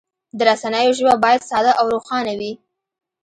د 0.37 0.39
رسنیو 0.49 0.95
ژبه 0.97 1.13
باید 1.23 1.41
ساده 1.49 1.71
او 1.79 1.85
روښانه 1.93 2.33
وي. 2.39 2.53